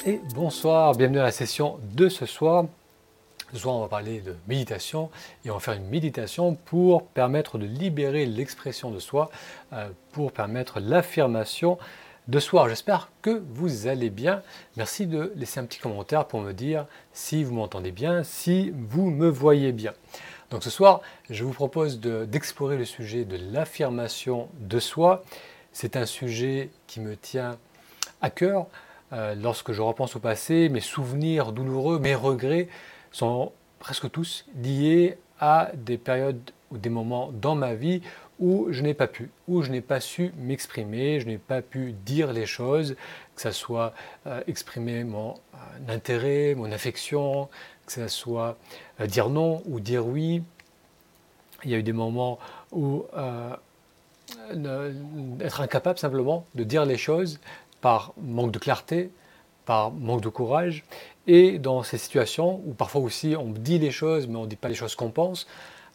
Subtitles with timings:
[0.04, 2.66] Et bonsoir, bienvenue à la session de ce soir.
[3.54, 5.08] Ce soir, on va parler de méditation
[5.46, 9.30] et on va faire une méditation pour permettre de libérer l'expression de soi,
[9.72, 11.78] euh, pour permettre l'affirmation
[12.28, 12.68] de soi.
[12.68, 14.42] J'espère que vous allez bien.
[14.76, 19.10] Merci de laisser un petit commentaire pour me dire si vous m'entendez bien, si vous
[19.10, 19.94] me voyez bien.
[20.50, 25.22] Donc ce soir, je vous propose d'explorer le sujet de l'affirmation de soi.
[25.72, 27.56] C'est un sujet qui me tient
[28.20, 28.66] à cœur.
[29.12, 32.68] Euh, lorsque je repense au passé, mes souvenirs douloureux, mes regrets
[33.12, 38.02] sont presque tous liés à des périodes ou des moments dans ma vie
[38.40, 41.92] où je n'ai pas pu, où je n'ai pas su m'exprimer, je n'ai pas pu
[41.92, 42.96] dire les choses,
[43.36, 43.92] que ce soit
[44.26, 47.48] euh, exprimer mon euh, intérêt, mon affection,
[47.94, 48.56] que ce soit
[49.00, 50.42] euh, dire non ou dire oui.
[51.64, 52.38] Il y a eu des moments
[52.72, 53.54] où euh,
[55.40, 57.40] être incapable simplement de dire les choses
[57.80, 59.10] par manque de clarté,
[59.66, 60.84] par manque de courage.
[61.26, 64.56] Et dans ces situations où parfois aussi on dit les choses mais on ne dit
[64.56, 65.46] pas les choses qu'on pense,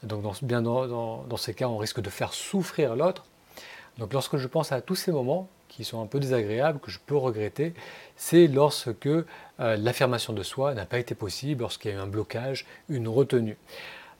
[0.03, 3.25] donc bien dans, ces cas on risque de faire souffrir l'autre.
[3.97, 6.99] Donc lorsque je pense à tous ces moments, qui sont un peu désagréables, que je
[7.05, 7.73] peux regretter,
[8.15, 9.25] c'est lorsque euh,
[9.59, 13.57] l'affirmation de soi n'a pas été possible, lorsqu'il y a eu un blocage, une retenue.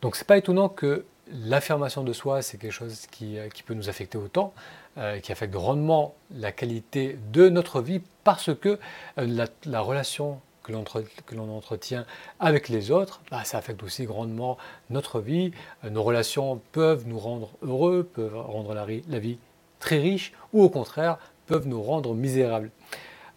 [0.02, 3.90] Donc c'est pas étonnant que l'affirmation de soi, c'est quelque chose qui, euh, peut nous
[3.90, 4.54] affecter autant,
[4.98, 8.78] euh, qui affecte grandement la qualité de notre vie, parce que
[9.18, 12.06] la, relation que l'on entretient
[12.40, 14.58] avec les autres, bah, ça affecte aussi grandement
[14.90, 15.52] notre vie.
[15.90, 19.38] nos relations peuvent nous rendre heureux, peuvent rendre la, la vie
[19.80, 22.72] très riche, ou au contraire peuvent nous rendre misérables.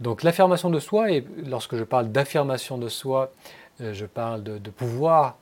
[0.01, 3.33] Donc l'affirmation de soi, et lorsque je parle d'affirmation de soi,
[3.81, 5.37] euh, je parle de, pouvoir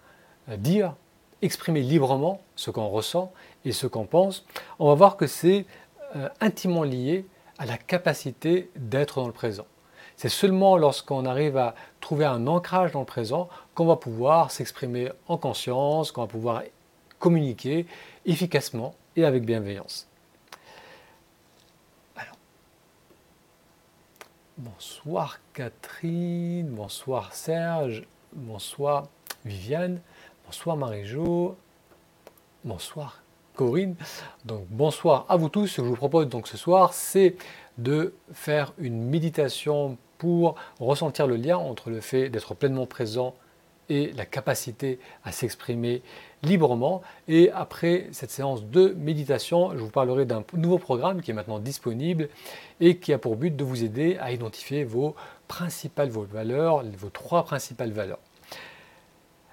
[0.48, 0.94] euh, dire,
[1.42, 3.32] exprimer librement ce qu'on ressent
[3.64, 4.46] et ce qu'on pense,
[4.78, 5.66] on va voir que c'est
[6.16, 7.26] euh, intimement lié
[7.58, 9.66] à la capacité d'être dans le présent.
[10.16, 15.10] C'est seulement lorsqu'on arrive à trouver un ancrage dans le présent qu'on va pouvoir s'exprimer
[15.28, 16.62] en conscience, qu'on va pouvoir
[17.18, 17.86] communiquer
[18.24, 20.08] efficacement et avec bienveillance.
[24.58, 29.06] Bonsoir Catherine, bonsoir Serge, bonsoir
[29.44, 30.00] Viviane,
[30.46, 31.58] bonsoir Marie-Jo,
[32.64, 33.22] bonsoir
[33.54, 33.96] Corinne.
[34.46, 35.66] Donc bonsoir à vous tous.
[35.66, 37.36] Ce que je vous propose donc ce soir, c'est
[37.76, 43.34] de faire une méditation pour ressentir le lien entre le fait d'être pleinement présent
[43.88, 46.02] et la capacité à s'exprimer
[46.42, 47.02] librement.
[47.28, 51.58] Et après cette séance de méditation, je vous parlerai d'un nouveau programme qui est maintenant
[51.58, 52.28] disponible
[52.80, 55.14] et qui a pour but de vous aider à identifier vos
[55.48, 58.18] principales valeurs, vos trois principales valeurs.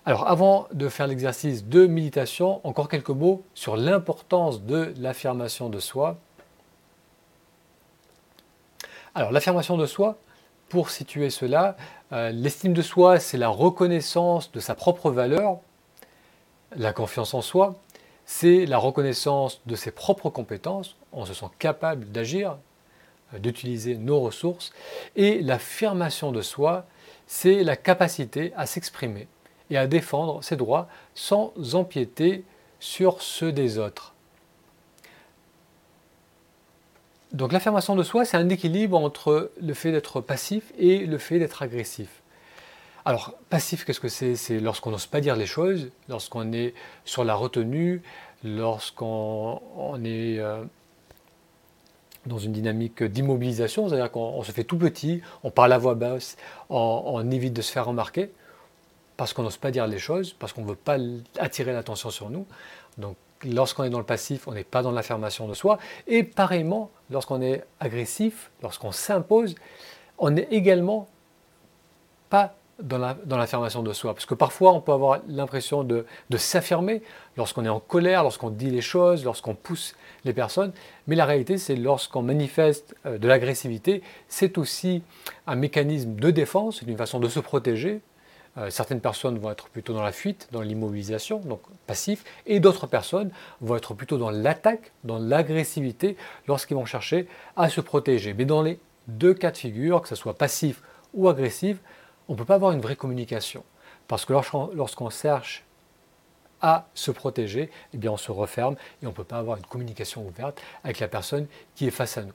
[0.06, 5.80] Alors avant de faire l'exercice de méditation, encore quelques mots sur l'importance de l'affirmation de
[5.80, 6.18] soi.
[9.16, 10.18] Alors l'affirmation de soi,
[10.74, 11.78] pour situer cela,
[12.14, 15.60] euh, l'estime de soi, c'est la reconnaissance de sa propre valeur.
[16.76, 17.76] La confiance en soi,
[18.26, 20.96] c'est la reconnaissance de ses propres compétences.
[21.12, 22.58] On se sent capable d'agir,
[23.36, 24.74] euh, d'utiliser nos ressources.
[25.16, 26.88] Et l'affirmation de soi,
[27.28, 29.28] c'est la capacité à s'exprimer
[29.70, 32.46] et à défendre ses droits sans empiéter
[32.80, 34.13] sur ceux des autres.
[37.34, 41.40] Donc l'affirmation de soi, c'est un équilibre entre le fait d'être passif et le fait
[41.40, 42.22] d'être agressif.
[43.06, 44.36] Alors, passif, qu'est-ce que c'est?
[44.36, 48.02] C'est lorsqu'on n'ose pas dire les choses, lorsqu'on est sur la retenue,
[48.44, 49.60] lorsqu'on
[50.06, 50.64] est euh,
[52.26, 56.38] dans une dynamique d'immobilisation, c'est-à-dire qu'on se fait tout petit, on parle à voix basse,
[56.70, 58.32] on, évite de se faire remarquer,
[59.18, 60.98] parce qu'on n'ose pas dire les choses, parce qu'on ne veut pas
[61.40, 62.46] attirer l'attention sur nous.
[62.98, 65.78] Donc lorsqu'on est dans le passif, on n'est pas dans l'affirmation de soi.
[66.08, 69.56] Et pareillement, lorsqu'on est agressif, lorsqu'on s'impose,
[70.18, 71.08] on n'est également
[72.30, 74.14] pas dans l'affirmation de soi.
[74.14, 76.06] Parce que parfois, on peut avoir l'impression de,
[76.36, 77.02] s'affirmer
[77.38, 80.74] lorsqu'on est en colère, lorsqu'on dit les choses, lorsqu'on pousse les personnes.
[81.08, 85.04] Mais la réalité, c'est lorsqu'on manifeste euh, de l'agressivité, c'est aussi
[85.48, 88.02] un mécanisme de défense, une façon de se protéger.
[88.58, 92.86] Euh, certaines personnes vont être plutôt dans la fuite, dans l'immobilisation, donc passif, et d'autres
[92.86, 96.18] personnes vont être plutôt dans l'attaque, dans l'agressivité,
[96.48, 98.34] lorsqu'ils vont chercher à se protéger.
[98.34, 100.84] Mais dans les deux cas de figure, que ce soit passif
[101.14, 101.78] ou agressif,
[102.28, 103.64] on ne peut pas avoir une vraie communication.
[104.08, 105.64] Parce que lorsqu'on cherche
[106.62, 109.66] à se protéger, eh bien on se referme et on ne peut pas avoir une
[109.66, 112.34] communication ouverte avec la personne qui est face à nous.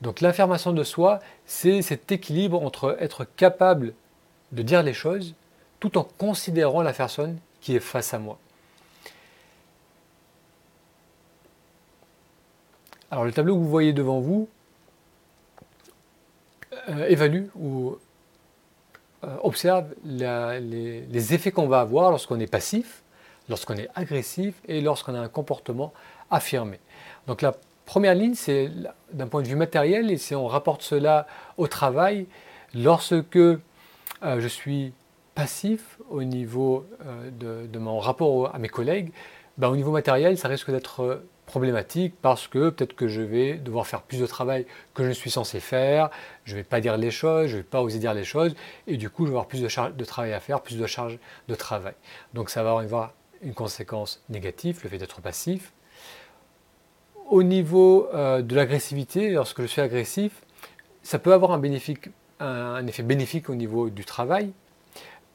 [0.00, 3.94] Donc l'affirmation de soi, c'est cet équilibre entre être capable
[4.52, 5.34] de dire les choses
[5.80, 8.38] tout en considérant la personne qui est face à moi.
[13.10, 14.48] Alors le tableau que vous voyez devant vous
[16.88, 17.96] euh, évalue ou
[19.24, 23.02] euh, observe les, effets qu'on va avoir lorsqu'on est passif,
[23.48, 25.92] lorsqu'on est agressif et lorsqu'on a un comportement
[26.30, 26.78] affirmé.
[27.26, 27.54] Donc la
[27.86, 28.70] première ligne, c'est
[29.12, 31.26] d'un point de vue matériel, et si on rapporte cela
[31.56, 32.26] au travail,
[32.74, 33.58] lorsque euh,
[34.22, 34.92] je suis
[35.36, 39.12] passif au niveau euh, de, mon rapport à mes collègues,
[39.58, 43.86] ben, au niveau matériel, ça risque d'être problématique parce que peut-être que je vais devoir
[43.86, 46.10] faire plus de travail que je suis censé faire,
[46.44, 48.56] je ne vais pas dire les choses, je ne vais pas oser dire les choses,
[48.86, 50.86] et du coup je vais avoir plus de, charge de travail à faire, plus de
[50.86, 51.18] charge
[51.48, 51.94] de travail.
[52.34, 53.12] Donc ça va avoir
[53.42, 55.72] une conséquence négative, le fait d'être passif.
[57.28, 60.42] Au niveau euh, de l'agressivité, lorsque je suis agressif,
[61.02, 64.52] ça peut avoir un effet bénéfique au niveau du travail,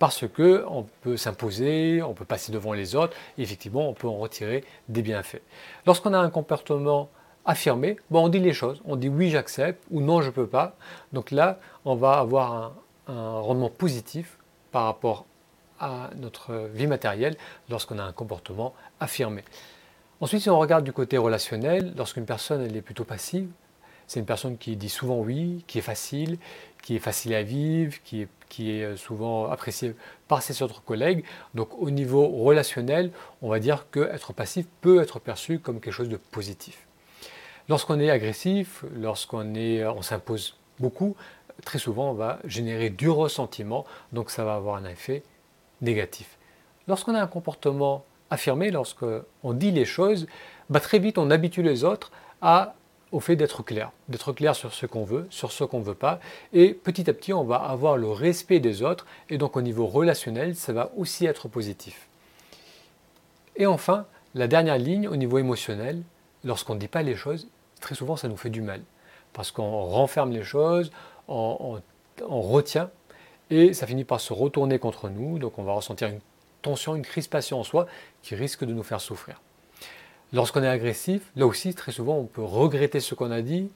[0.02, 4.18] parce qu'on peut s'imposer, on peut passer devant les autres, et effectivement, on peut en
[4.18, 5.44] retirer des bienfaits.
[5.86, 7.12] Lorsqu'on a un comportement
[7.46, 10.48] affirmé, bon, on dit les choses, on dit oui, j'accepte, ou non, je ne peux
[10.48, 10.76] pas.
[11.14, 12.74] Donc là, on va avoir
[13.06, 14.40] un, rendement positif
[14.72, 15.28] par rapport
[15.80, 17.38] à notre vie matérielle
[17.70, 19.44] lorsqu'on a un comportement affirmé.
[20.20, 23.52] Ensuite, si on regarde du côté relationnel, lorsqu'une personne elle est plutôt passive,
[24.08, 26.40] c'est une personne qui dit souvent oui, qui est facile,
[26.82, 29.96] qui est facile à vivre, qui est, qui est souvent appréciée
[30.28, 31.24] par ses autres collègues.
[31.54, 33.12] Donc au niveau relationnel,
[33.42, 36.88] on va dire qu'être passif peut être perçu comme quelque chose de positif.
[37.70, 41.16] Lorsqu'on est agressif, lorsqu'on on s'impose beaucoup,
[41.64, 45.24] très souvent on va générer du ressentiment, donc ça va avoir un effet
[45.82, 46.38] négatif.
[46.88, 50.28] Lorsqu'on a un comportement affirmé, lorsqu'on dit les choses,
[50.70, 52.12] bah, très vite on habitue les autres
[52.42, 52.76] à
[53.12, 55.96] au fait d'être clair, d'être clair sur ce qu'on veut, sur ce qu'on ne veut
[55.96, 56.20] pas,
[56.54, 59.86] et petit à petit on va avoir le respect des autres, et donc au niveau
[59.86, 62.08] relationnel, ça va aussi être positif.
[63.58, 66.02] Et enfin, la dernière ligne au niveau émotionnel,
[66.44, 67.48] lorsqu'on ne dit pas les choses,
[67.82, 68.82] très souvent ça nous fait du mal,
[69.34, 70.92] parce qu'on renferme les choses,
[71.28, 71.82] on,
[72.30, 72.90] retient,
[73.50, 76.20] et ça finit par se retourner contre nous, donc on va ressentir une
[76.62, 77.88] tension, une crispation en soi
[78.22, 79.42] qui risque de nous faire souffrir.
[80.34, 83.70] Lorsqu'on est agressif, là aussi, très souvent, on peut regretter ce qu'on a dit,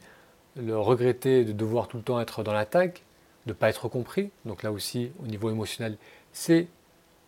[0.56, 3.04] le regretter de devoir tout le temps être dans l'attaque,
[3.46, 4.32] de ne pas être compris.
[4.46, 5.98] Donc là aussi, au niveau émotionnel,
[6.32, 6.68] c'est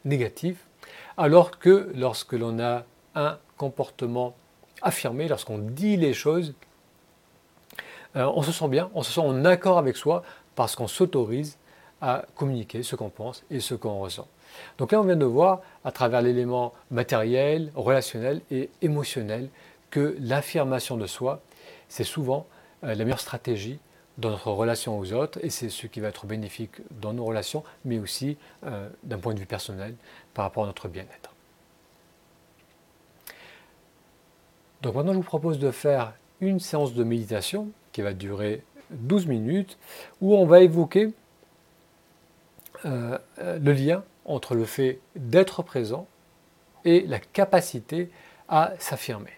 [0.05, 0.65] négatif.
[1.17, 2.85] Alors que lorsque l'on a
[3.15, 4.35] un comportement
[4.81, 6.53] affirmé, lorsqu'on dit les choses,
[8.15, 10.23] euh, on se sent bien, on se sent en accord avec soi
[10.55, 11.57] parce qu'on s'autorise
[12.01, 14.27] à communiquer ce qu'on pense et ce qu'on ressent.
[14.77, 19.49] Donc là, on vient de voir à travers l'élément matériel, relationnel et émotionnel
[19.89, 21.41] que l'affirmation de soi,
[21.89, 22.45] c'est souvent
[22.83, 23.79] euh, la meilleure stratégie
[24.17, 27.63] dans notre relation aux autres et c'est ce qui va être bénéfique dans nos relations,
[27.85, 29.95] mais aussi euh, d'un point de vue personnel
[30.33, 31.33] par rapport à notre bien-être.
[34.81, 39.25] Donc maintenant, je vous propose de faire une séance de méditation qui va durer 12
[39.27, 39.77] minutes
[40.21, 41.13] où on va évoquer
[42.85, 46.07] euh, le lien entre le fait d'être présent
[46.85, 48.09] et la capacité
[48.47, 49.31] à s'affirmer.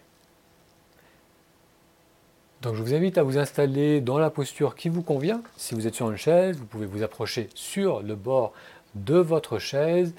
[2.62, 5.42] Donc je vous invite à vous installer dans la posture qui vous convient.
[5.56, 8.52] Si vous êtes sur une chaise, vous pouvez vous approcher sur le bord
[8.96, 10.14] de votre chaise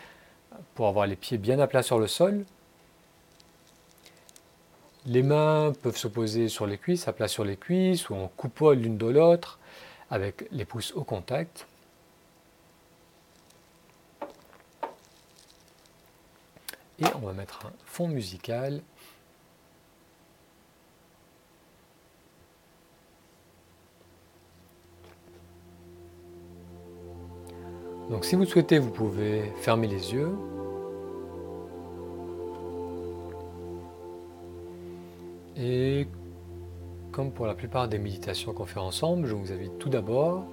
[0.75, 2.45] pour avoir les pieds bien à plat sur le sol.
[5.07, 8.29] Les mains peuvent se poser sur les cuisses, à plat sur les cuisses ou en
[8.29, 9.59] coupole l'une de l'autre
[10.11, 11.67] avec les pouces au contact.
[17.01, 18.83] Et on va mettre un fond musical.
[28.11, 30.33] Donc si vous souhaitez, vous pouvez fermer les yeux.
[35.57, 36.09] Et
[37.13, 40.45] comme pour la plupart des méditations qu'on fait ensemble, je vous invite tout d'abord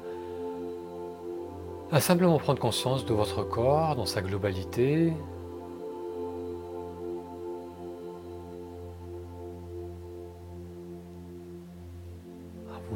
[1.91, 5.13] à simplement prendre conscience de votre corps dans sa globalité,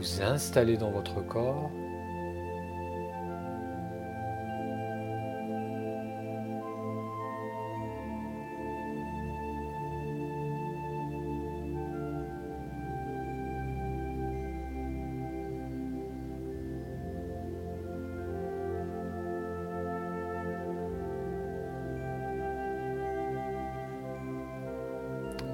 [0.01, 1.69] vous installer dans votre corps.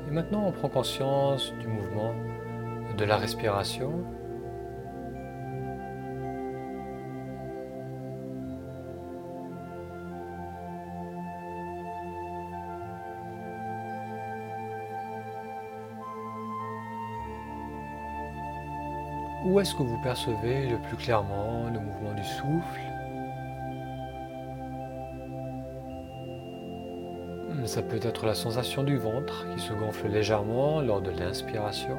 [0.08, 2.14] Et maintenant, on prend conscience du mouvement
[2.98, 4.06] de la respiration.
[19.58, 22.80] Où est-ce que vous percevez le plus clairement le mouvement du souffle
[27.66, 31.98] Ça peut être la sensation du ventre qui se gonfle légèrement lors de l'inspiration.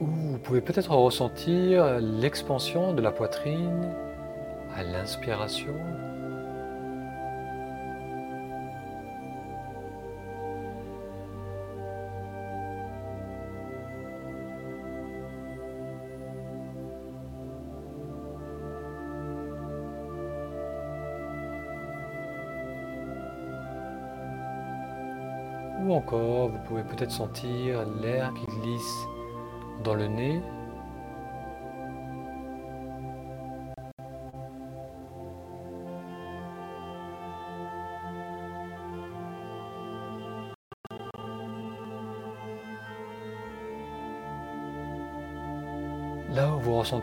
[0.00, 3.94] Ou vous pouvez peut-être ressentir l'expansion de la poitrine
[4.76, 5.74] à l'inspiration.
[25.84, 29.06] Ou encore, vous pouvez peut-être sentir l'air qui glisse
[29.82, 30.40] dans le nez.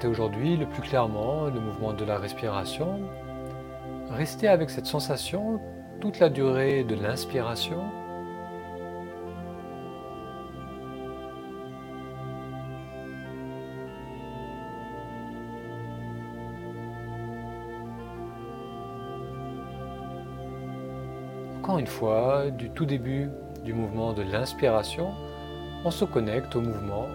[0.06, 3.00] Aujourd'hui le plus clairement le mouvement de la respiration,
[4.10, 5.60] restez avec cette sensation
[6.00, 7.84] toute la durée de l'inspiration
[21.60, 23.30] Encore une fois, du tout début
[23.64, 25.14] du mouvement de l'inspiration,
[25.86, 27.08] on se connecte au mouvement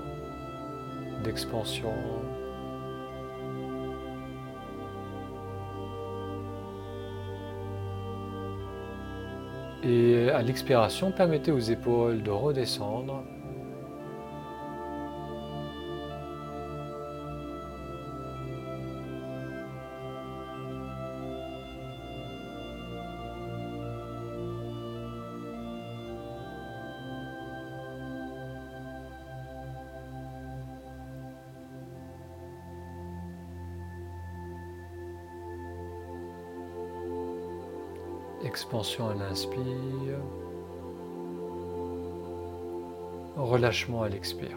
[1.24, 1.92] d'expansion.
[9.88, 13.22] Et à l'expiration, permettez aux épaules de redescendre
[38.56, 39.60] Expansion à l'inspire.
[43.36, 44.56] Relâchement à l'expire.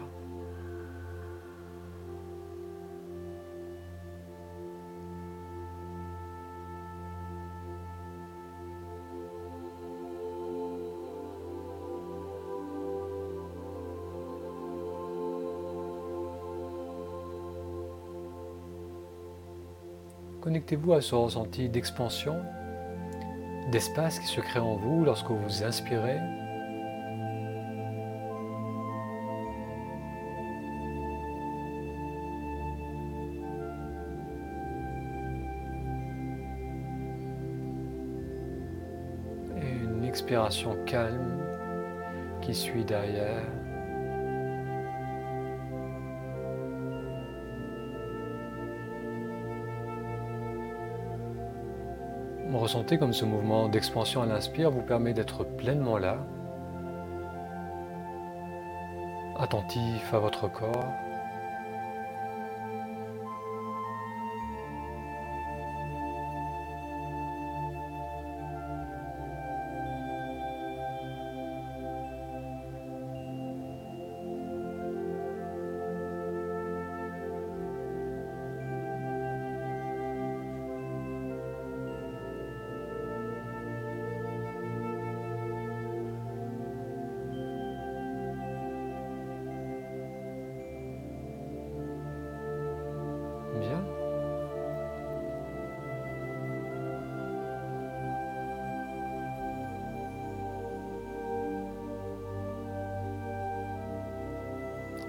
[20.40, 22.42] Connectez-vous à ce ressenti d'expansion
[23.70, 26.18] d'espace qui se crée en vous lorsque vous inspirez.
[39.56, 41.38] Et une expiration calme
[42.40, 43.59] qui suit derrière.
[52.70, 56.18] Ressentez comme ce mouvement d'expansion à l'inspire vous permet d'être pleinement là,
[59.36, 60.86] attentif à votre corps.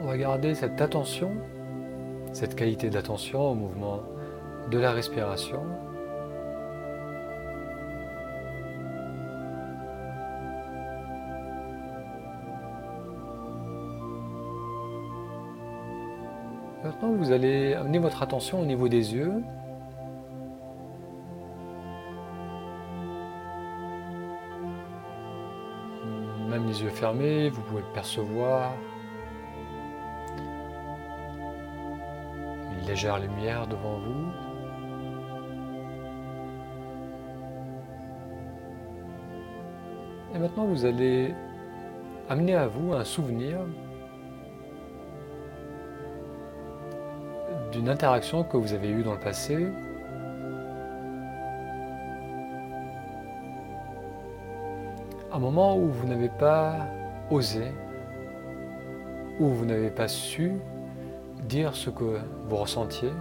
[0.01, 1.31] On va garder cette attention,
[2.33, 4.01] cette qualité d'attention au mouvement
[4.71, 5.63] de la respiration.
[16.83, 19.43] Maintenant, vous allez amener votre attention au niveau des yeux.
[26.49, 28.73] Même les yeux fermés, vous pouvez percevoir
[32.91, 34.25] légère lumière devant vous.
[40.35, 41.33] Et maintenant, vous allez
[42.27, 43.59] amener à vous un souvenir
[47.71, 49.67] d'une interaction que vous avez eue dans le passé.
[55.31, 56.75] Un moment où vous n'avez pas
[57.29, 57.71] osé,
[59.39, 60.59] où vous n'avez pas su
[61.51, 62.17] dire ce que
[62.47, 63.11] vous ressentiez.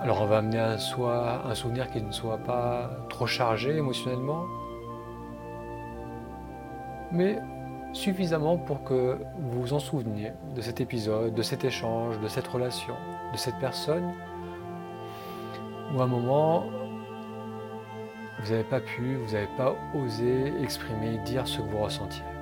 [0.00, 4.44] Alors on va amener un, soi, un souvenir qui ne soit pas trop chargé émotionnellement,
[7.10, 7.40] mais
[7.92, 12.46] suffisamment pour que vous vous en souveniez de cet épisode, de cet échange, de cette
[12.46, 12.94] relation,
[13.32, 14.12] de cette personne,
[15.92, 16.66] où à un moment,
[18.38, 22.35] vous n'avez pas pu, vous n'avez pas osé exprimer, dire ce que vous ressentiez.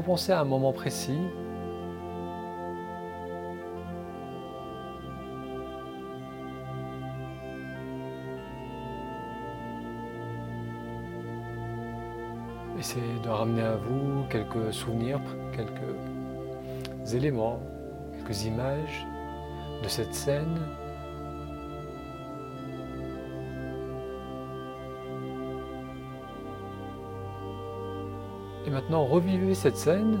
[0.00, 1.18] Donc repensez à un moment précis
[12.78, 15.20] Essayez de ramener à vous quelques souvenirs,
[15.54, 17.60] quelques éléments,
[18.16, 19.06] quelques images
[19.82, 20.79] de cette scène.
[28.70, 30.18] Et maintenant, revivez cette scène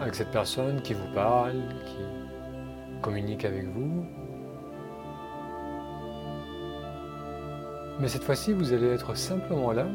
[0.00, 4.06] avec cette personne qui vous parle, qui communique avec vous.
[8.00, 9.86] Mais cette fois-ci, vous allez être simplement là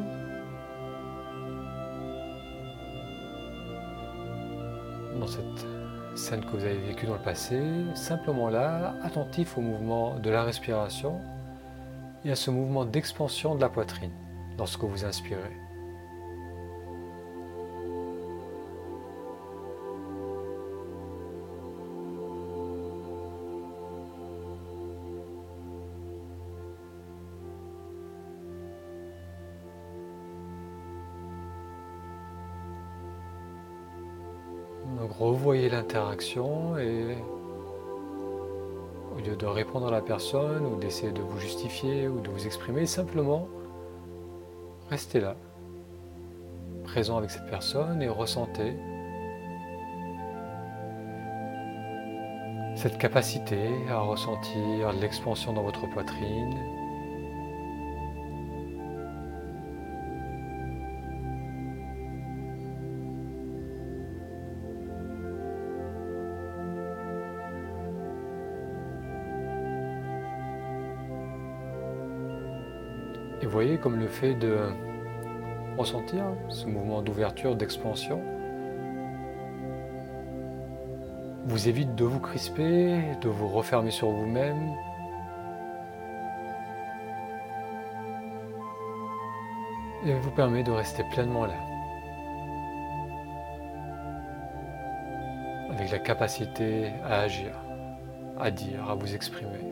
[5.20, 5.66] dans cette
[6.14, 7.60] scène que vous avez vécue dans le passé,
[7.96, 11.20] simplement là, attentif au mouvement de la respiration
[12.26, 14.12] et à ce mouvement d'expansion de la poitrine
[14.60, 15.71] lorsque vous inspirez.
[35.42, 37.18] Revoyez l'interaction et
[39.12, 42.46] au lieu de répondre à la personne ou d'essayer de vous justifier ou de vous
[42.46, 43.48] exprimer, simplement
[44.92, 45.36] restez là,
[46.84, 48.76] présent avec cette personne et ressentez
[52.76, 56.56] cette capacité à ressentir l'expansion dans votre poitrine,
[73.52, 74.60] Et voyez comme le fait de
[75.78, 78.22] ressentir ce mouvement d'ouverture, d'expansion,
[81.44, 84.72] vous évite de vous crisper, de vous refermer sur vous-même.
[90.06, 91.56] Et vous permet de rester pleinement là.
[95.72, 97.52] Avec la capacité à agir,
[98.40, 99.71] à dire, à vous exprimer.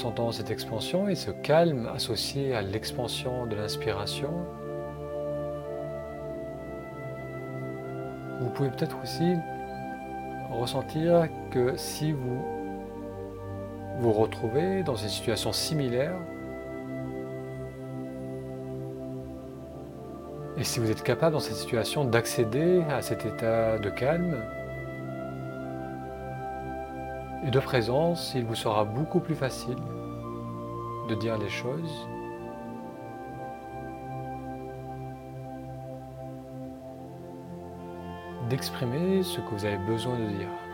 [0.00, 4.30] Ressentant cette expansion et ce calme associé à l'expansion de l'inspiration,
[8.40, 9.34] vous pouvez peut-être aussi
[10.52, 12.42] ressentir que si vous
[13.98, 16.16] vous retrouvez dans une situation similaire,
[20.56, 24.42] et si vous êtes capable dans cette situation d'accéder à cet état de calme,
[27.46, 29.78] et de présence, il vous sera beaucoup plus facile
[31.08, 32.06] de dire les choses.
[38.48, 40.69] d'exprimer ce que vous avez besoin de dire.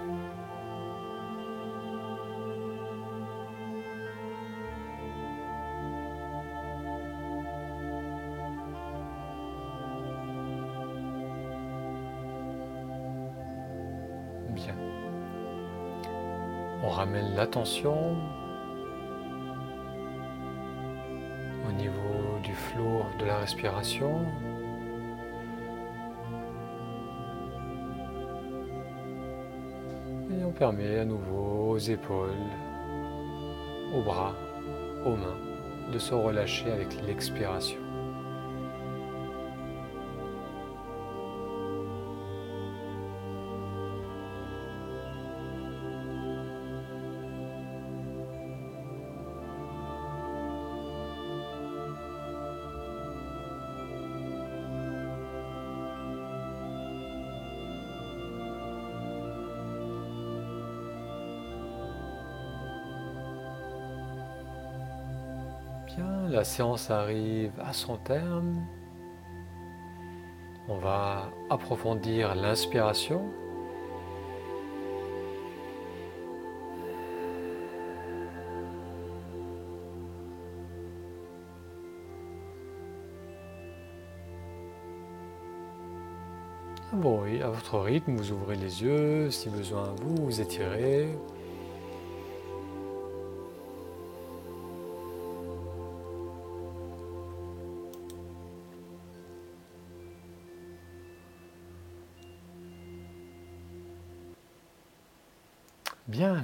[17.22, 18.16] L'attention
[21.66, 24.20] au niveau du flot de la respiration.
[30.30, 32.30] Et on permet à nouveau aux épaules,
[33.94, 34.34] aux bras,
[35.04, 35.40] aux mains
[35.92, 37.85] de se relâcher avec l'expiration.
[66.46, 68.64] Séance arrive à son terme.
[70.68, 73.22] On va approfondir l'inspiration.
[86.92, 91.08] Bon, oui, à votre rythme, vous ouvrez les yeux, si besoin, vous vous étirez.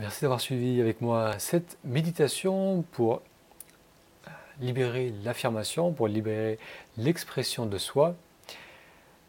[0.03, 3.23] Merci d'avoir suivi avec moi cette méditation pour
[4.61, 6.59] libérer l'affirmation, pour libérer
[6.99, 8.17] l'expression de soi.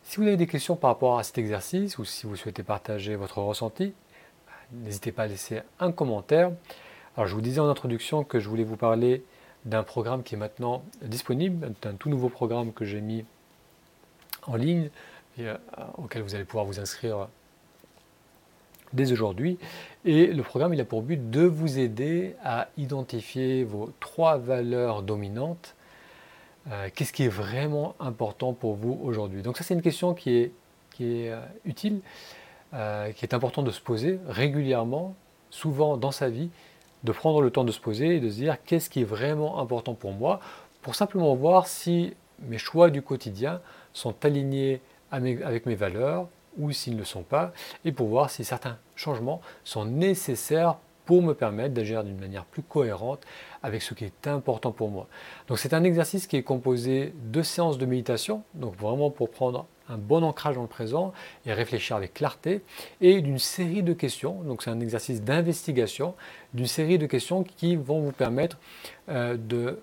[0.02, 3.16] Si vous avez des questions par rapport à cet exercice ou si vous souhaitez partager
[3.16, 3.94] votre ressenti,
[4.72, 6.52] n'hésitez pas à laisser un commentaire.
[7.16, 9.24] Alors je vous disais en introduction que je voulais vous parler
[9.66, 13.26] d'un programme qui est maintenant disponible, d'un tout nouveau programme que j'ai mis
[14.48, 14.90] en ligne
[15.38, 15.56] et euh,
[16.00, 17.28] auquel vous allez pouvoir vous inscrire
[18.94, 19.58] dès aujourd'hui.
[20.06, 25.02] Et le programme, il a pour but de vous aider à identifier vos trois valeurs
[25.02, 25.76] dominantes.
[26.72, 29.42] Euh, qu'est-ce qui est vraiment important pour vous aujourd'hui?
[29.42, 30.52] Donc ça, c'est une question qui est,
[30.92, 32.00] qui est euh, utile,
[32.74, 35.16] euh, qui est important de se poser régulièrement,
[35.50, 36.50] souvent dans sa vie,
[37.04, 39.60] de prendre le temps de se poser et de se dire qu'est-ce qui est vraiment
[39.60, 40.40] important pour moi,
[40.82, 43.62] pour simplement voir si mes choix du quotidien
[43.94, 47.54] sont alignés avec mes valeurs, ou s'ils ne le sont pas,
[47.86, 52.64] et pour voir si certains changements sont nécessaires pour me permettre d'agir d'une manière plus
[52.64, 53.22] cohérente
[53.62, 55.08] avec ce qui est important pour moi.
[55.48, 59.66] Donc c'est un exercice qui est composé de séances de méditation, donc vraiment pour prendre
[59.90, 61.12] un bon ancrage dans le présent
[61.46, 62.62] et réfléchir avec clarté,
[63.02, 66.16] et d'une série de questions, donc c'est un exercice d'investigation,
[66.54, 68.58] d'une série de questions qui vont vous permettre
[69.10, 69.80] euh, de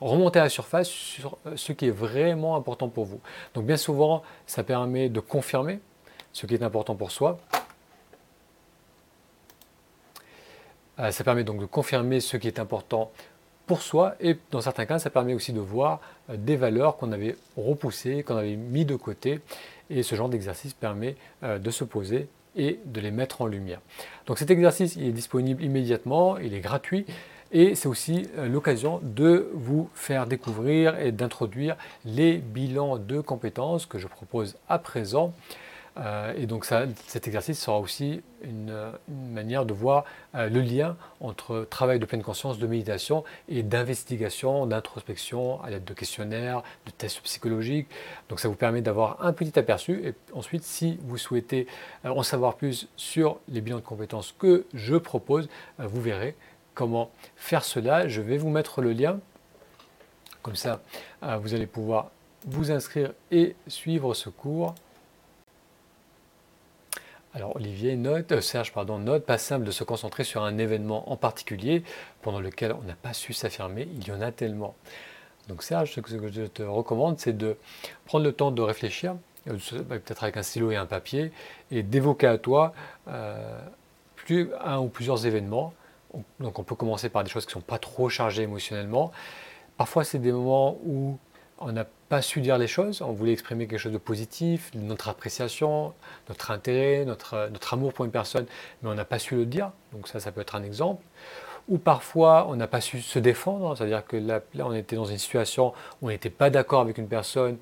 [0.00, 3.20] remonter à la surface sur euh, ce qui est vraiment important pour vous.
[3.54, 5.80] Donc bien souvent, ça permet de confirmer
[6.36, 7.38] ce qui est important pour soi.
[10.98, 13.10] Euh, ça permet donc de confirmer ce qui est important
[13.66, 17.10] pour soi et dans certains cas, ça permet aussi de voir euh, des valeurs qu'on
[17.12, 19.40] avait repoussées, qu'on avait mis de côté.
[19.88, 23.80] Et ce genre d'exercice permet euh, de se poser et de les mettre en lumière.
[24.26, 27.06] Donc cet exercice il est disponible immédiatement, il est gratuit.
[27.50, 33.98] Et c'est aussi l'occasion de vous faire découvrir et d'introduire les bilans de compétences que
[33.98, 35.32] je propose à présent.
[35.98, 38.74] Euh, et donc cet exercice sera aussi une,
[39.32, 40.04] manière de voir
[40.34, 45.84] euh, le lien entre travail de pleine conscience, de méditation et d'investigation, d'introspection à l'aide
[45.84, 47.88] de questionnaires, de tests psychologiques.
[48.28, 50.06] Donc ça vous permet d'avoir un petit aperçu.
[50.06, 51.66] Et ensuite, si vous souhaitez
[52.04, 56.36] euh, en savoir plus sur les bilans de compétences que je propose, vous verrez
[56.74, 58.06] comment faire cela.
[58.06, 59.18] Je vais vous mettre le lien.
[60.42, 60.80] Comme ça,
[61.22, 62.10] vous allez pouvoir
[62.46, 64.74] vous inscrire et suivre ce cours.
[67.36, 71.12] Alors Olivier note, euh, Serge pardon, note, pas simple de se concentrer sur un événement
[71.12, 71.82] en particulier
[72.22, 74.74] pendant lequel on n'a pas su s'affirmer, il y en a tellement.
[75.46, 77.58] Donc Serge, ce que je te recommande, c'est de
[78.06, 79.16] prendre le temps de réfléchir,
[79.48, 81.30] euh, bah, peut-être avec un stylo et un papier,
[81.70, 82.72] et d'évoquer à toi
[83.08, 83.60] euh,
[84.14, 85.74] plus, un ou plusieurs événements.
[86.40, 89.12] Donc on peut commencer par des choses qui ne sont pas trop chargées émotionnellement.
[89.76, 91.18] Parfois c'est des moments où
[91.58, 95.08] on n'a pas su dire les choses, on voulait exprimer quelque chose de positif, notre
[95.08, 95.94] appréciation,
[96.28, 98.46] notre intérêt, notre, notre amour pour une personne,
[98.82, 101.02] mais on n'a pas su le dire, donc ça, ça peut être un exemple.
[101.68, 105.18] Ou parfois, on n'a pas su se défendre, c'est-à-dire que là, on était dans une
[105.18, 107.56] situation où on n'était pas d'accord avec une personne,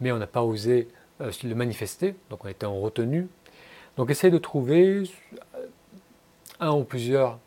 [0.00, 0.88] mais on n'a pas osé
[1.20, 3.28] euh, le manifester, donc on était en retenue.
[3.96, 5.02] Donc essayez de trouver
[6.60, 7.38] un ou plusieurs,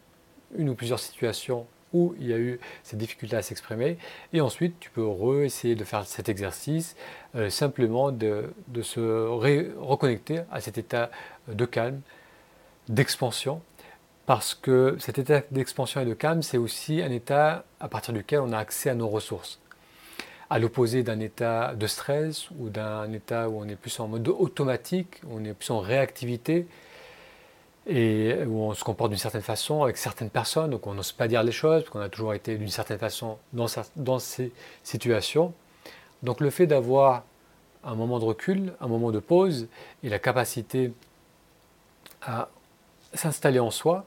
[0.56, 3.98] une ou plusieurs situations où il y a eu cette difficulté à s'exprimer.
[4.34, 6.96] Et ensuite, tu peux re-essayer de faire cet exercice,
[7.36, 9.28] euh, simplement de, se
[9.78, 11.10] reconnecter à cet état
[11.48, 12.02] de calme
[12.90, 13.62] d'expansion,
[14.26, 18.40] parce que cet état d'expansion et de calme, c'est aussi un état à partir duquel
[18.42, 19.60] on a accès à nos ressources.
[20.50, 24.28] À l'opposé d'un état de stress ou d'un état où on est plus en mode
[24.28, 26.68] automatique, on est plus en réactivité,
[27.88, 31.28] et où on se comporte d'une certaine façon avec certaines personnes, donc on n'ose pas
[31.28, 34.52] dire les choses, parce qu'on a toujours été d'une certaine façon dans, dans ces
[34.84, 35.54] situations.
[36.24, 37.24] Donc le fait d'avoir
[37.84, 39.68] un moment de recul, un moment de pause
[40.04, 40.92] et la capacité
[42.24, 42.50] à
[43.14, 44.06] s'installer en soi,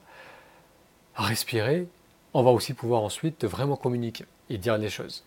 [1.14, 1.86] à respirer,
[2.34, 5.24] on va aussi pouvoir ensuite vraiment communiquer et dire les choses.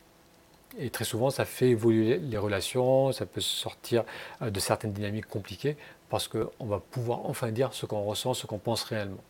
[0.80, 4.04] Et très souvent, ça fait évoluer les relations, ça peut sortir
[4.42, 5.76] euh, de certaines dynamiques compliquées
[6.10, 9.24] parce qu'on va pouvoir enfin dire ce qu'on ressent, ce qu'on pense réellement.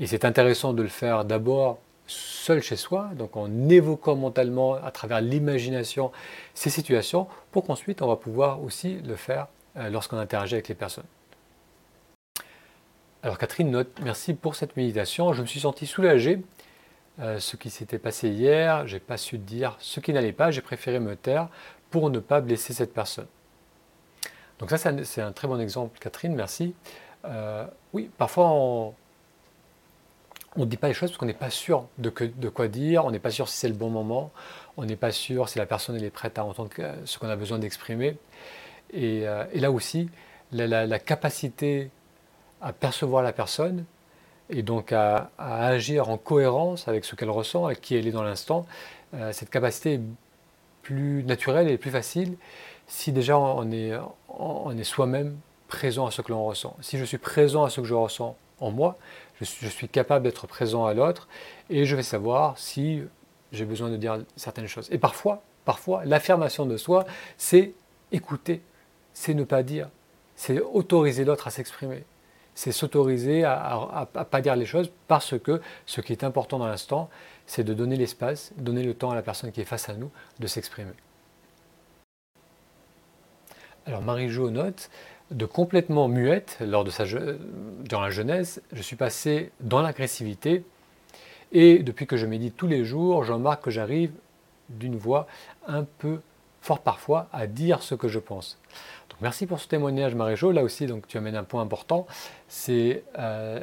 [0.00, 4.90] Et c'est intéressant de le faire d'abord seul chez soi, donc en évoquant mentalement à
[4.90, 6.12] travers l'imagination
[6.52, 10.74] ces situations, pour qu'ensuite on va pouvoir aussi le faire euh, lorsqu'on interagit avec les
[10.74, 11.04] personnes.
[13.22, 16.40] Alors Catherine note, merci pour cette méditation, je me suis senti soulagé.
[17.20, 20.62] Euh, ce qui s'était passé hier, j'ai pas su dire ce qui n'allait pas, j'ai
[20.62, 21.48] préféré me taire
[21.90, 23.28] pour ne pas blesser cette personne.
[24.58, 26.74] Donc ça c'est un, très bon exemple Catherine, merci.
[27.24, 28.94] Euh, oui, parfois on,
[30.56, 33.20] ne dit pas les choses parce qu'on n'est pas sûr de, quoi dire, on n'est
[33.20, 34.32] pas sûr si c'est le bon moment,
[34.76, 36.70] on n'est pas sûr si la personne est prête à entendre
[37.04, 38.16] ce qu'on a besoin d'exprimer.
[38.92, 40.10] Et, euh, là aussi,
[40.50, 41.90] la, capacité
[42.60, 43.84] à percevoir la personne
[44.50, 48.22] et donc à, agir en cohérence avec ce qu'elle ressent, avec qui elle est dans
[48.22, 48.66] l'instant,
[49.14, 50.00] euh, cette capacité est
[50.82, 52.36] plus naturelle et plus facile
[52.86, 53.92] si déjà on est,
[54.28, 56.76] on est soi-même présent à ce que l'on ressent.
[56.80, 58.98] Si je suis présent à ce que je ressens en moi,
[59.40, 61.28] je suis, capable d'être présent à l'autre
[61.70, 63.02] et je vais savoir si
[63.52, 64.88] j'ai besoin de dire certaines choses.
[64.92, 67.04] Et parfois, parfois, l'affirmation de soi,
[67.36, 67.72] c'est
[68.12, 68.62] écouter,
[69.12, 69.88] c'est ne pas dire,
[70.36, 72.04] c'est autoriser l'autre à s'exprimer,
[72.54, 76.66] c'est s'autoriser à ne pas dire les choses parce que ce qui est important dans
[76.66, 77.10] l'instant,
[77.46, 80.10] c'est de donner l'espace, donner le temps à la personne qui est face à nous
[80.38, 80.92] de s'exprimer.
[83.86, 84.88] Alors Marie-Jo note,
[85.30, 90.64] de complètement muette lors de sa, dans la jeunesse, je suis passé dans l'agressivité
[91.52, 94.12] et depuis que je médite tous les jours, je remarque que j'arrive
[94.68, 95.26] d'une voix
[95.66, 96.20] un peu
[96.62, 98.58] fort parfois à dire ce que je pense.
[99.20, 100.52] Merci pour ce témoignage Marie-Jo.
[100.52, 102.06] Là aussi, donc, tu amènes un point important,
[102.48, 103.60] c'est euh,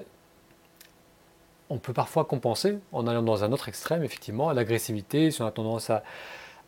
[1.69, 5.51] on peut parfois compenser en allant dans un autre extrême, effectivement, l'agressivité, si on a
[5.51, 6.03] tendance à,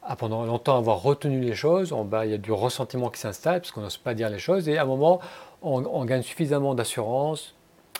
[0.05, 1.93] à pendant longtemps avoir retenu les choses,
[2.23, 4.67] il y a du ressentiment qui s'installe parce qu'on n'ose pas dire les choses.
[4.67, 5.19] Et à un moment
[5.61, 7.55] on, gagne suffisamment d'assurance,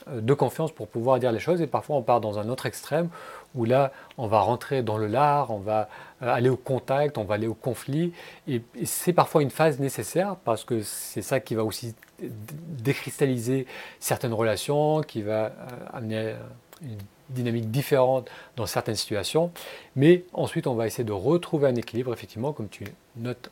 [0.10, 1.62] euh, de confiance pour pouvoir dire les choses.
[1.62, 3.10] Et parfois on part dans un autre extrême
[3.56, 5.90] où là on va rentrer dans le lard, on va
[6.22, 8.14] euh, aller au contact, on va aller au conflit
[8.48, 13.66] et, c'est parfois une phase nécessaire parce que c'est ça qui va aussi décristalliser
[14.00, 15.52] certaines relations, qui va euh,
[15.94, 16.36] amener
[16.82, 16.98] une
[17.30, 19.52] dynamique différente dans certaines situations.
[19.96, 22.86] Mais ensuite, on va essayer de retrouver un équilibre, effectivement, comme tu
[23.18, 23.50] notes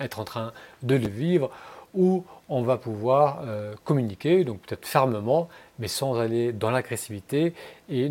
[0.00, 1.50] être en train de le vivre,
[1.94, 7.54] où on va pouvoir euh, communiquer, donc peut-être fermement, mais sans aller dans l'agressivité.
[7.88, 8.08] Et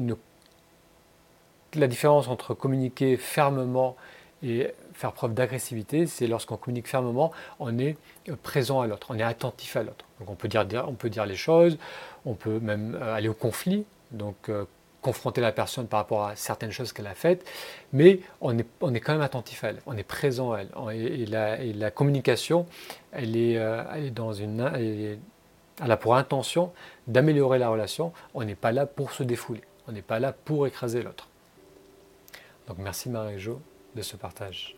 [1.75, 3.95] la différence entre communiquer fermement
[4.43, 7.97] et faire preuve d'agressivité, c'est lorsqu'on communique fermement, on est
[8.43, 10.05] présent à l'autre, on est attentif à l'autre.
[10.19, 11.77] Donc on peut dire, on peut dire les choses,
[12.25, 14.65] on peut même euh, aller au conflit, donc euh,
[15.01, 17.45] confronter la personne par rapport à certaines choses qu'elle a faites,
[17.91, 20.69] mais on est, on est quand même attentif à elle, on est présent à elle.
[20.93, 22.65] Et, la, communication,
[23.13, 25.17] euh, elle est dans une,
[25.81, 26.71] elle, a pour intention
[27.07, 28.13] d'améliorer la relation.
[28.33, 31.27] On n'est pas là pour se défouler, on n'est pas là pour écraser l'autre.
[32.67, 33.60] Donc merci Marie-Jo
[33.95, 34.76] de ce partage.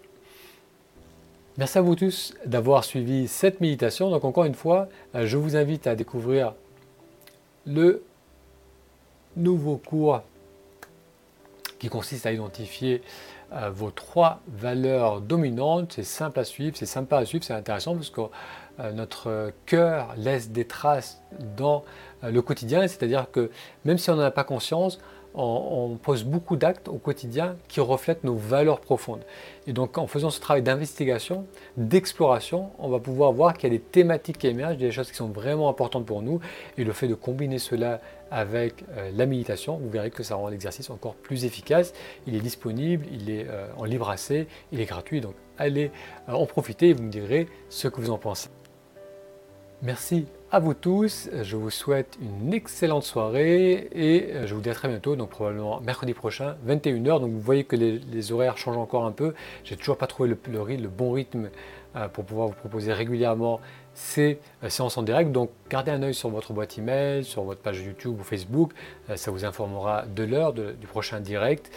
[1.58, 4.10] Merci à vous tous d'avoir suivi cette méditation.
[4.10, 6.54] Donc encore une fois, euh, je vous invite à découvrir
[7.66, 8.04] le
[9.38, 10.22] nouveau cours
[11.80, 13.02] qui consiste à identifier
[13.54, 15.94] euh, vos trois valeurs dominantes.
[15.94, 18.22] C'est simple à suivre, c'est sympa à suivre, c'est intéressant parce que
[18.80, 21.22] euh, notre cœur laisse des traces
[21.56, 21.86] dans
[22.22, 23.50] le quotidien, c'est-à-dire que
[23.86, 25.00] même si on n'en a pas conscience,
[25.36, 29.22] on, pose beaucoup d'actes au quotidien qui reflètent nos valeurs profondes.
[29.68, 31.46] Et donc en faisant ce travail d'investigation,
[31.78, 35.18] d'exploration, on va pouvoir voir qu'il y a des thématiques qui émergent, des choses qui
[35.18, 36.40] sont vraiment importantes pour nous.
[36.78, 38.00] Et le fait de combiner cela
[38.32, 41.94] avec euh, la méditation, vous verrez que ça rend l'exercice encore plus efficace.
[42.28, 45.22] Il est disponible, il est euh, en libre accès, il est gratuit.
[45.22, 45.92] Donc allez
[46.30, 48.50] euh, en profiter et vous me direz ce que vous en pensez.
[49.82, 54.74] Merci à vous tous, je vous souhaite une excellente soirée et je vous dis à
[54.74, 57.20] très bientôt, donc probablement mercredi prochain, 21h.
[57.20, 59.34] Donc vous voyez que les, horaires changent encore un peu.
[59.64, 60.38] J'ai toujours pas trouvé le,
[60.78, 61.50] le bon rythme
[61.96, 63.62] euh, pour pouvoir vous proposer régulièrement
[63.94, 65.32] ces euh, séances en direct.
[65.32, 68.72] Donc gardez un œil sur votre boîte email, sur votre page YouTube ou Facebook.
[69.10, 71.72] Euh, ça vous informera de l'heure du prochain direct.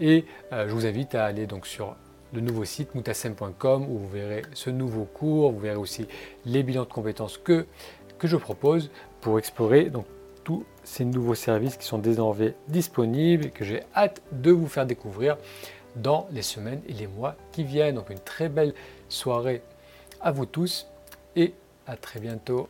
[0.00, 1.96] Et je vous invite à aller donc sur
[2.32, 6.06] le nouveau site moutasem.com où vous verrez ce nouveau cours, vous verrez aussi
[6.44, 7.66] les bilans de compétences que,
[8.18, 10.06] que je propose pour explorer donc,
[10.44, 14.86] tous ces nouveaux services qui sont désormais disponibles et que j'ai hâte de vous faire
[14.86, 15.36] découvrir
[15.96, 17.96] dans les semaines et les mois qui viennent.
[17.96, 18.74] Donc une très belle
[19.08, 19.62] soirée
[20.20, 20.86] à vous tous
[21.36, 21.54] et
[21.86, 22.68] à très bientôt.